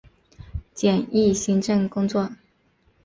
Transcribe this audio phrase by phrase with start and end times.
[0.73, 2.31] 简易行政工作